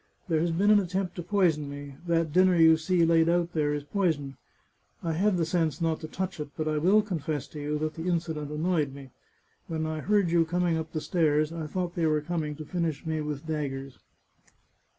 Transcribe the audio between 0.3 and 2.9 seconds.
has been an attempt to poison me; that dinner you